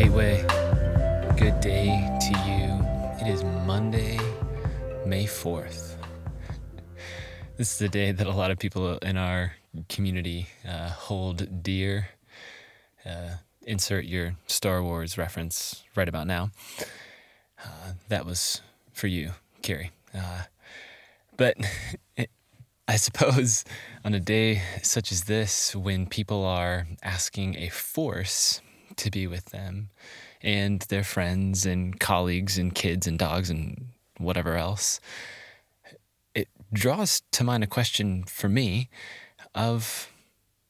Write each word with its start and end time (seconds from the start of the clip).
Gateway, 0.00 0.42
good 1.36 1.60
day 1.60 2.18
to 2.22 2.30
you. 2.48 3.20
It 3.20 3.30
is 3.30 3.44
Monday, 3.66 4.18
May 5.04 5.26
4th. 5.26 5.96
This 7.58 7.72
is 7.72 7.78
the 7.78 7.88
day 7.90 8.10
that 8.10 8.26
a 8.26 8.30
lot 8.30 8.50
of 8.50 8.58
people 8.58 8.96
in 8.96 9.18
our 9.18 9.52
community 9.90 10.46
uh, 10.66 10.88
hold 10.88 11.62
dear. 11.62 12.08
Uh, 13.04 13.32
insert 13.66 14.06
your 14.06 14.36
Star 14.46 14.82
Wars 14.82 15.18
reference 15.18 15.84
right 15.94 16.08
about 16.08 16.26
now. 16.26 16.50
Uh, 17.62 17.92
that 18.08 18.24
was 18.24 18.62
for 18.94 19.06
you, 19.06 19.32
Carrie. 19.60 19.90
Uh, 20.14 20.44
but 21.36 21.58
I 22.88 22.96
suppose 22.96 23.66
on 24.02 24.14
a 24.14 24.20
day 24.20 24.62
such 24.82 25.12
as 25.12 25.24
this, 25.24 25.76
when 25.76 26.06
people 26.06 26.46
are 26.46 26.86
asking 27.02 27.56
a 27.56 27.68
force 27.68 28.62
to 29.00 29.10
be 29.10 29.26
with 29.26 29.46
them 29.46 29.90
and 30.42 30.82
their 30.82 31.02
friends 31.02 31.66
and 31.66 31.98
colleagues 31.98 32.58
and 32.58 32.74
kids 32.74 33.06
and 33.06 33.18
dogs 33.18 33.50
and 33.50 33.88
whatever 34.18 34.56
else, 34.56 35.00
it 36.34 36.48
draws 36.72 37.22
to 37.32 37.44
mind 37.44 37.64
a 37.64 37.66
question 37.66 38.24
for 38.24 38.48
me 38.48 38.88
of 39.54 40.10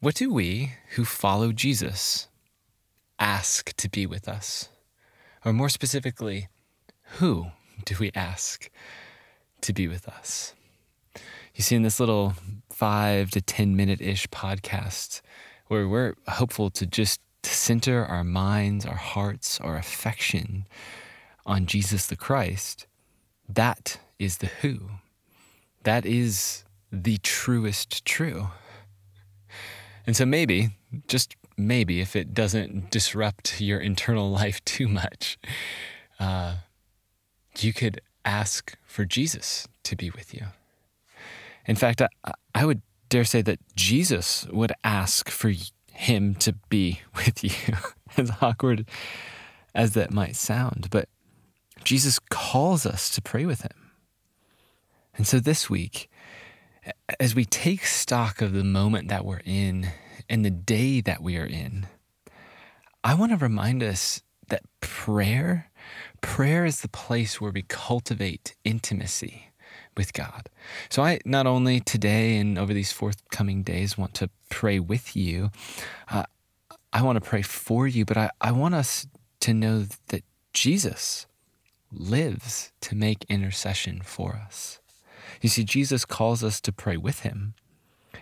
what 0.00 0.14
do 0.14 0.32
we 0.32 0.74
who 0.94 1.04
follow 1.04 1.52
Jesus 1.52 2.28
ask 3.18 3.74
to 3.76 3.88
be 3.88 4.06
with 4.06 4.28
us? 4.28 4.68
Or 5.44 5.52
more 5.52 5.68
specifically, 5.68 6.48
who 7.18 7.46
do 7.84 7.96
we 7.98 8.12
ask 8.14 8.70
to 9.62 9.72
be 9.72 9.88
with 9.88 10.06
us? 10.06 10.54
You 11.54 11.62
see, 11.62 11.76
in 11.76 11.82
this 11.82 11.98
little 11.98 12.34
five 12.70 13.30
to 13.32 13.40
10 13.40 13.74
minute 13.74 14.00
ish 14.00 14.28
podcast, 14.28 15.22
where 15.66 15.88
we're 15.88 16.14
hopeful 16.28 16.70
to 16.70 16.86
just 16.86 17.20
center 17.42 18.04
our 18.04 18.24
minds, 18.24 18.84
our 18.86 18.96
hearts, 18.96 19.60
our 19.60 19.76
affection 19.76 20.66
on 21.46 21.66
Jesus 21.66 22.06
the 22.06 22.16
Christ, 22.16 22.86
that 23.48 23.98
is 24.18 24.38
the 24.38 24.48
who. 24.60 24.90
That 25.84 26.04
is 26.04 26.64
the 26.92 27.18
truest 27.18 28.04
true. 28.04 28.48
And 30.06 30.16
so 30.16 30.26
maybe, 30.26 30.70
just 31.06 31.36
maybe, 31.56 32.00
if 32.00 32.16
it 32.16 32.34
doesn't 32.34 32.90
disrupt 32.90 33.60
your 33.60 33.80
internal 33.80 34.30
life 34.42 34.64
too 34.64 34.88
much, 34.88 35.38
uh, 36.18 36.56
you 37.58 37.72
could 37.72 38.00
ask 38.24 38.76
for 38.86 39.04
Jesus 39.04 39.66
to 39.84 39.96
be 39.96 40.10
with 40.10 40.34
you. 40.34 40.46
In 41.66 41.76
fact, 41.76 42.02
I, 42.02 42.08
I 42.54 42.64
would 42.64 42.82
dare 43.08 43.24
say 43.24 43.42
that 43.42 43.58
Jesus 43.74 44.46
would 44.50 44.72
ask 44.84 45.28
for 45.28 45.52
him 45.98 46.34
to 46.36 46.52
be 46.68 47.00
with 47.16 47.42
you, 47.42 47.74
as 48.16 48.30
awkward 48.40 48.88
as 49.74 49.92
that 49.94 50.12
might 50.12 50.36
sound. 50.36 50.88
But 50.90 51.08
Jesus 51.84 52.18
calls 52.30 52.86
us 52.86 53.10
to 53.10 53.22
pray 53.22 53.46
with 53.46 53.62
him. 53.62 53.90
And 55.16 55.26
so 55.26 55.40
this 55.40 55.68
week, 55.68 56.08
as 57.18 57.34
we 57.34 57.44
take 57.44 57.84
stock 57.84 58.40
of 58.40 58.52
the 58.52 58.64
moment 58.64 59.08
that 59.08 59.24
we're 59.24 59.42
in 59.44 59.88
and 60.28 60.44
the 60.44 60.50
day 60.50 61.00
that 61.00 61.22
we 61.22 61.36
are 61.36 61.46
in, 61.46 61.86
I 63.02 63.14
want 63.14 63.32
to 63.32 63.36
remind 63.36 63.82
us 63.82 64.22
that 64.48 64.62
prayer, 64.80 65.70
prayer 66.20 66.64
is 66.64 66.80
the 66.80 66.88
place 66.88 67.40
where 67.40 67.50
we 67.50 67.62
cultivate 67.62 68.54
intimacy 68.64 69.47
with 69.98 70.14
God. 70.14 70.48
So 70.88 71.02
I 71.02 71.18
not 71.26 71.46
only 71.46 71.80
today 71.80 72.38
and 72.38 72.56
over 72.56 72.72
these 72.72 72.92
forthcoming 72.92 73.62
days 73.62 73.98
want 73.98 74.14
to 74.14 74.30
pray 74.48 74.78
with 74.78 75.14
you, 75.14 75.50
uh, 76.10 76.22
I 76.92 77.02
want 77.02 77.22
to 77.22 77.28
pray 77.28 77.42
for 77.42 77.86
you, 77.86 78.06
but 78.06 78.16
I, 78.16 78.30
I 78.40 78.52
want 78.52 78.74
us 78.74 79.06
to 79.40 79.52
know 79.52 79.84
that 80.06 80.24
Jesus 80.54 81.26
lives 81.92 82.72
to 82.80 82.94
make 82.94 83.26
intercession 83.28 84.00
for 84.02 84.40
us. 84.46 84.80
You 85.42 85.48
see, 85.48 85.64
Jesus 85.64 86.04
calls 86.04 86.42
us 86.42 86.60
to 86.62 86.72
pray 86.72 86.96
with 86.96 87.20
him. 87.20 87.54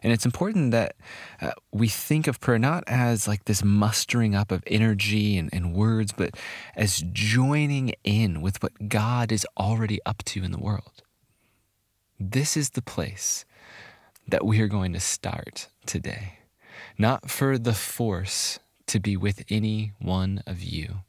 And 0.02 0.12
it's 0.12 0.26
important 0.26 0.72
that 0.72 0.94
uh, 1.40 1.52
we 1.72 1.88
think 1.88 2.26
of 2.26 2.40
prayer 2.40 2.58
not 2.58 2.84
as 2.86 3.26
like 3.26 3.44
this 3.44 3.64
mustering 3.64 4.34
up 4.34 4.52
of 4.52 4.62
energy 4.66 5.38
and, 5.38 5.48
and 5.52 5.74
words, 5.74 6.12
but 6.12 6.36
as 6.74 7.02
joining 7.12 7.94
in 8.04 8.40
with 8.40 8.62
what 8.62 8.88
God 8.88 9.32
is 9.32 9.46
already 9.56 10.00
up 10.04 10.22
to 10.24 10.44
in 10.44 10.52
the 10.52 10.58
world. 10.58 11.02
This 12.18 12.56
is 12.56 12.70
the 12.70 12.82
place 12.82 13.44
that 14.26 14.44
we 14.44 14.60
are 14.60 14.68
going 14.68 14.94
to 14.94 15.00
start 15.00 15.68
today. 15.84 16.38
Not 16.96 17.30
for 17.30 17.58
the 17.58 17.74
force 17.74 18.58
to 18.86 18.98
be 18.98 19.16
with 19.16 19.44
any 19.50 19.92
one 19.98 20.42
of 20.46 20.62
you, 20.62 21.00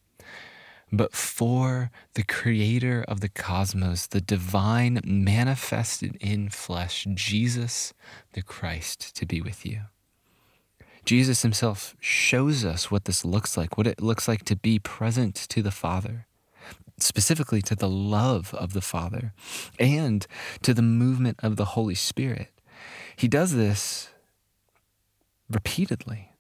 but 0.92 1.14
for 1.14 1.92
the 2.16 2.24
creator 2.24 3.06
of 3.08 3.22
the 3.22 3.30
cosmos, 3.30 4.08
the 4.08 4.22
divine 4.22 5.00
manifested 5.06 6.18
in 6.20 6.50
flesh, 6.50 7.08
Jesus 7.14 7.94
the 8.34 8.42
Christ, 8.42 9.16
to 9.16 9.26
be 9.26 9.42
with 9.42 9.66
you. 9.66 9.82
Jesus 11.06 11.42
himself 11.42 11.96
shows 12.02 12.66
us 12.66 12.92
what 12.92 13.06
this 13.06 13.24
looks 13.24 13.56
like, 13.56 13.78
what 13.78 13.88
it 13.88 14.02
looks 14.02 14.28
like 14.28 14.44
to 14.44 14.58
be 14.58 14.78
present 14.78 15.36
to 15.36 15.62
the 15.62 15.72
Father, 15.72 16.28
specifically 17.00 17.62
to 17.62 17.76
the 17.76 17.90
love 17.90 18.54
of 18.54 18.74
the 18.74 18.82
Father 18.82 19.34
and 19.80 20.26
to 20.62 20.74
the 20.74 20.82
movement 20.82 21.40
of 21.44 21.56
the 21.56 21.66
Holy 21.66 21.96
Spirit. 21.96 22.50
He 23.16 23.28
does 23.28 23.54
this 23.54 24.10
repeatedly 25.50 26.32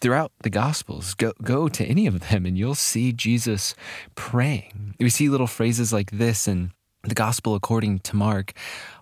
throughout 0.00 0.32
the 0.42 0.50
Gospels. 0.50 1.14
Go, 1.14 1.32
go 1.42 1.68
to 1.68 1.84
any 1.84 2.06
of 2.06 2.28
them 2.28 2.46
and 2.46 2.56
you'll 2.56 2.74
see 2.74 3.12
Jesus 3.12 3.74
praying. 4.14 4.94
We 4.98 5.10
see 5.10 5.28
little 5.28 5.46
phrases 5.46 5.92
like 5.92 6.10
this 6.10 6.46
in 6.46 6.72
the 7.02 7.14
Gospel 7.14 7.54
according 7.54 8.00
to 8.00 8.16
Mark. 8.16 8.52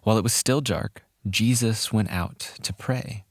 While 0.02 0.18
it 0.18 0.24
was 0.24 0.32
still 0.32 0.60
dark, 0.60 1.02
Jesus 1.28 1.92
went 1.92 2.10
out 2.10 2.38
to 2.62 2.72
pray. 2.72 3.24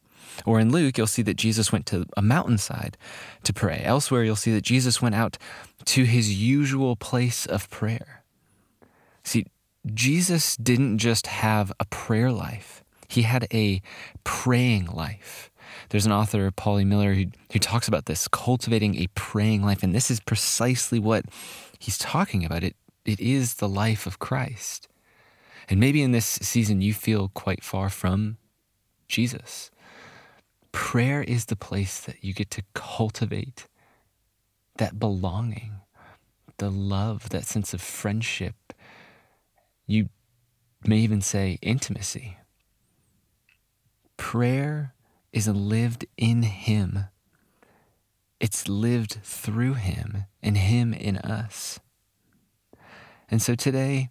Or 0.45 0.59
in 0.59 0.71
Luke, 0.71 0.97
you'll 0.97 1.07
see 1.07 1.21
that 1.23 1.38
Jesus 1.38 1.71
went 1.71 1.85
to 1.88 2.05
a 2.17 2.21
mountainside 2.21 2.97
to 3.44 3.53
pray. 3.53 3.81
Elsewhere, 3.83 4.23
you'll 4.23 4.35
see 4.35 4.53
that 4.53 4.63
Jesus 4.63 5.01
went 5.01 5.16
out 5.16 5.38
to 5.85 6.03
his 6.03 6.33
usual 6.41 6.95
place 6.95 7.45
of 7.45 7.69
prayer. 7.69 8.23
See, 9.23 9.45
Jesus 9.94 10.55
didn't 10.57 10.97
just 10.97 11.27
have 11.27 11.71
a 11.79 11.85
prayer 11.85 12.31
life, 12.31 12.83
he 13.09 13.23
had 13.23 13.47
a 13.53 13.81
praying 14.23 14.88
life. 14.88 15.49
There's 15.89 16.05
an 16.05 16.11
author, 16.11 16.50
Paulie 16.51 16.85
Miller, 16.85 17.13
who, 17.13 17.25
who 17.51 17.59
talks 17.59 17.88
about 17.88 18.05
this, 18.05 18.27
cultivating 18.27 18.95
a 18.95 19.07
praying 19.15 19.63
life. 19.63 19.83
And 19.83 19.94
this 19.94 20.09
is 20.09 20.19
precisely 20.19 21.00
what 21.00 21.25
he's 21.79 21.97
talking 21.97 22.45
about. 22.45 22.63
It, 22.63 22.75
it 23.05 23.19
is 23.19 23.55
the 23.55 23.69
life 23.69 24.05
of 24.05 24.19
Christ. 24.19 24.88
And 25.69 25.79
maybe 25.79 26.01
in 26.01 26.11
this 26.11 26.25
season 26.25 26.81
you 26.81 26.94
feel 26.94 27.29
quite 27.33 27.63
far 27.63 27.89
from 27.89 28.38
Jesus. 29.07 29.71
Prayer 30.73 31.23
is 31.23 31.45
the 31.45 31.56
place 31.56 32.01
that 32.01 32.23
you 32.23 32.34
get 32.34 32.50
to 32.51 32.63
cultivate 32.73 33.67
that 34.78 35.00
belonging, 35.00 35.75
the 36.57 36.69
love, 36.69 37.29
that 37.29 37.45
sense 37.45 37.73
of 37.73 37.81
friendship. 37.81 38.73
You 39.85 40.09
may 40.85 40.97
even 40.97 41.22
say 41.22 41.59
intimacy. 41.62 42.38
Prayer 44.17 44.95
is 45.31 45.47
lived 45.47 46.06
in 46.17 46.44
Him. 46.44 47.06
It's 48.39 48.67
lived 48.67 49.19
through 49.23 49.75
Him 49.75 50.25
and 50.41 50.57
Him 50.57 50.94
in 50.94 51.17
us. 51.19 51.79
And 53.30 53.42
so 53.42 53.56
today, 53.56 54.09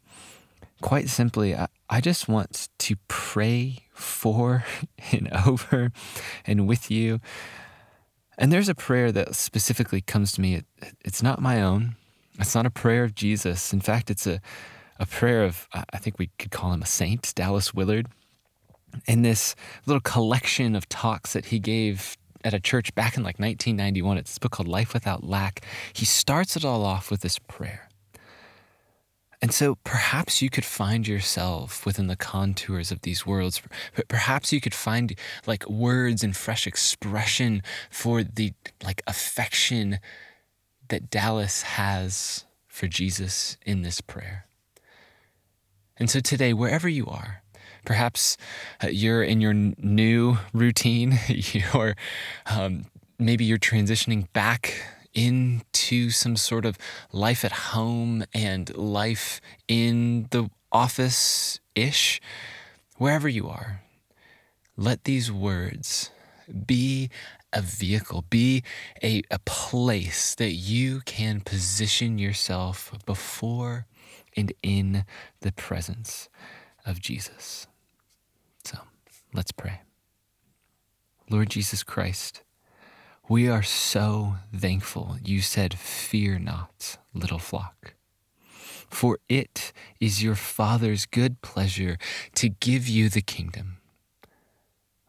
quite 0.81 1.08
simply, 1.08 1.54
I, 1.56 1.66
I 1.90 2.00
just 2.00 2.28
want 2.28 2.69
to 2.78 2.96
pray 3.08 3.81
for 3.92 4.64
and 5.12 5.30
over 5.46 5.92
and 6.46 6.66
with 6.66 6.90
you. 6.90 7.20
And 8.38 8.50
there's 8.52 8.68
a 8.68 8.74
prayer 8.74 9.12
that 9.12 9.34
specifically 9.34 10.00
comes 10.00 10.32
to 10.32 10.40
me. 10.40 10.54
It, 10.54 10.66
it's 11.04 11.22
not 11.22 11.40
my 11.40 11.62
own. 11.62 11.96
It's 12.38 12.54
not 12.54 12.66
a 12.66 12.70
prayer 12.70 13.04
of 13.04 13.14
Jesus. 13.14 13.72
In 13.72 13.80
fact, 13.80 14.10
it's 14.10 14.26
a, 14.26 14.40
a 14.98 15.06
prayer 15.06 15.44
of, 15.44 15.68
I 15.72 15.98
think 15.98 16.18
we 16.18 16.30
could 16.38 16.50
call 16.50 16.72
him 16.72 16.82
a 16.82 16.86
saint, 16.86 17.32
Dallas 17.34 17.74
Willard 17.74 18.08
in 19.06 19.22
this 19.22 19.54
little 19.86 20.00
collection 20.00 20.74
of 20.74 20.88
talks 20.88 21.32
that 21.32 21.46
he 21.46 21.58
gave 21.58 22.16
at 22.44 22.54
a 22.54 22.60
church 22.60 22.94
back 22.94 23.16
in 23.16 23.22
like 23.22 23.38
1991. 23.38 24.18
It's 24.18 24.32
this 24.32 24.38
book 24.38 24.52
called 24.52 24.68
Life 24.68 24.94
Without 24.94 25.24
Lack. 25.24 25.64
He 25.92 26.04
starts 26.04 26.56
it 26.56 26.64
all 26.64 26.84
off 26.84 27.10
with 27.10 27.20
this 27.20 27.38
prayer. 27.38 27.88
And 29.42 29.52
so 29.52 29.74
perhaps 29.82 30.40
you 30.40 30.48
could 30.48 30.64
find 30.64 31.06
yourself 31.06 31.84
within 31.84 32.06
the 32.06 32.16
contours 32.16 32.92
of 32.92 33.02
these 33.02 33.26
worlds. 33.26 33.60
Perhaps 34.08 34.52
you 34.52 34.60
could 34.60 34.74
find 34.74 35.18
like 35.46 35.68
words 35.68 36.22
and 36.22 36.36
fresh 36.36 36.66
expression 36.66 37.62
for 37.90 38.22
the 38.22 38.54
like 38.84 39.02
affection 39.06 39.98
that 40.88 41.10
Dallas 41.10 41.62
has 41.62 42.44
for 42.68 42.86
Jesus 42.86 43.56
in 43.66 43.82
this 43.82 44.00
prayer. 44.00 44.46
And 45.96 46.08
so 46.08 46.20
today, 46.20 46.52
wherever 46.52 46.88
you 46.88 47.06
are, 47.06 47.42
Perhaps 47.84 48.36
uh, 48.82 48.88
you're 48.88 49.22
in 49.22 49.40
your 49.40 49.54
new 49.54 50.38
routine, 50.52 51.18
you're 51.28 51.96
um, 52.46 52.86
maybe 53.18 53.44
you're 53.44 53.58
transitioning 53.58 54.32
back 54.32 54.84
into 55.14 56.10
some 56.10 56.36
sort 56.36 56.64
of 56.64 56.78
life 57.12 57.44
at 57.44 57.52
home 57.52 58.24
and 58.32 58.74
life 58.76 59.40
in 59.68 60.28
the 60.30 60.50
office 60.70 61.60
ish, 61.74 62.20
wherever 62.96 63.28
you 63.28 63.48
are, 63.48 63.82
let 64.76 65.04
these 65.04 65.30
words 65.30 66.10
be 66.66 67.10
a 67.52 67.60
vehicle, 67.60 68.24
be 68.30 68.62
a, 69.02 69.22
a 69.30 69.38
place 69.40 70.34
that 70.34 70.52
you 70.52 71.00
can 71.04 71.40
position 71.40 72.18
yourself 72.18 72.92
before 73.04 73.86
and 74.36 74.52
in 74.62 75.04
the 75.40 75.52
presence 75.52 76.28
of 76.86 77.00
Jesus. 77.00 77.66
So 78.64 78.78
let's 79.34 79.52
pray. 79.52 79.82
Lord 81.30 81.50
Jesus 81.50 81.82
Christ, 81.82 82.42
we 83.28 83.48
are 83.48 83.62
so 83.62 84.34
thankful 84.54 85.16
you 85.24 85.40
said, 85.40 85.74
Fear 85.78 86.40
not, 86.40 86.98
little 87.14 87.38
flock. 87.38 87.94
For 88.90 89.19
it 89.28 89.72
is 90.00 90.22
your 90.22 90.34
Father's 90.34 91.06
good 91.06 91.40
pleasure 91.40 91.98
to 92.34 92.48
give 92.48 92.88
you 92.88 93.08
the 93.08 93.22
kingdom. 93.22 93.78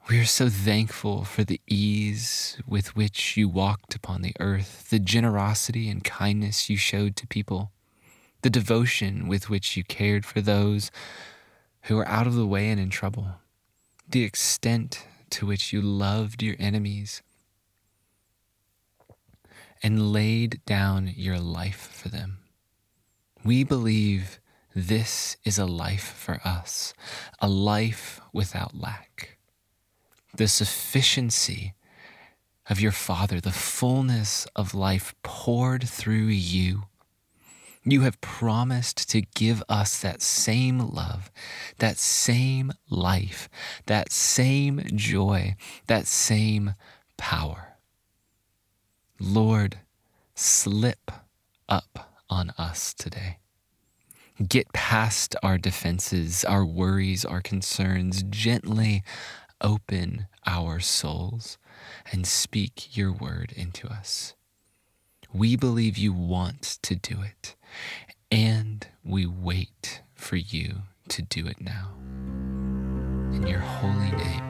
We 0.09 0.19
are 0.19 0.25
so 0.25 0.49
thankful 0.49 1.23
for 1.23 1.43
the 1.43 1.59
ease 1.67 2.57
with 2.67 2.95
which 2.95 3.35
you 3.35 3.49
walked 3.49 3.95
upon 3.95 4.21
the 4.21 4.35
earth, 4.39 4.89
the 4.89 4.99
generosity 4.99 5.89
and 5.89 6.03
kindness 6.03 6.69
you 6.69 6.77
showed 6.77 7.15
to 7.17 7.27
people, 7.27 7.71
the 8.41 8.49
devotion 8.49 9.27
with 9.27 9.49
which 9.49 9.75
you 9.75 9.83
cared 9.83 10.25
for 10.25 10.39
those 10.39 10.91
who 11.83 11.95
were 11.95 12.07
out 12.07 12.27
of 12.27 12.35
the 12.35 12.47
way 12.47 12.69
and 12.69 12.79
in 12.79 12.89
trouble, 12.89 13.27
the 14.07 14.23
extent 14.23 15.07
to 15.29 15.45
which 15.45 15.73
you 15.73 15.81
loved 15.81 16.43
your 16.43 16.55
enemies 16.59 17.21
and 19.83 20.13
laid 20.13 20.61
down 20.65 21.11
your 21.15 21.37
life 21.39 21.89
for 21.91 22.09
them. 22.09 22.39
We 23.43 23.63
believe 23.63 24.39
this 24.73 25.37
is 25.43 25.59
a 25.59 25.65
life 25.65 26.13
for 26.17 26.39
us, 26.43 26.93
a 27.39 27.49
life 27.49 28.21
without 28.31 28.73
lack 28.73 29.37
the 30.35 30.47
sufficiency 30.47 31.73
of 32.69 32.79
your 32.79 32.91
Father, 32.91 33.39
the 33.39 33.51
fullness 33.51 34.47
of 34.55 34.73
life 34.73 35.13
poured 35.21 35.87
through 35.87 36.27
you. 36.27 36.83
You 37.83 38.01
have 38.01 38.21
promised 38.21 39.09
to 39.09 39.21
give 39.21 39.61
us 39.67 40.01
that 40.01 40.21
same 40.21 40.79
love, 40.79 41.29
that 41.79 41.97
same 41.97 42.71
life, 42.89 43.49
that 43.87 44.11
same 44.11 44.81
joy, 44.95 45.55
that 45.87 46.07
same 46.07 46.75
power. 47.17 47.72
Lord, 49.25 49.79
slip 50.35 51.09
up 51.69 52.11
on 52.29 52.49
us 52.57 52.93
today. 52.93 53.37
Get 54.45 54.73
past 54.73 55.33
our 55.41 55.57
defenses, 55.57 56.43
our 56.43 56.65
worries, 56.65 57.23
our 57.23 57.39
concerns 57.39 58.23
gently 58.23 59.01
open 59.61 60.27
our 60.45 60.81
souls 60.81 61.57
and 62.11 62.27
speak 62.27 62.97
your 62.97 63.13
word 63.13 63.53
into 63.55 63.87
us. 63.87 64.35
We 65.31 65.55
believe 65.55 65.97
you 65.97 66.11
want 66.11 66.79
to 66.81 66.93
do 66.93 67.21
it, 67.21 67.55
and 68.29 68.85
we 69.05 69.25
wait 69.25 70.01
for 70.15 70.35
you 70.35 70.81
to 71.07 71.21
do 71.21 71.47
it 71.47 71.61
now. 71.61 71.93
In 73.31 73.47
your 73.47 73.59
holy 73.59 74.11
name. 74.11 74.43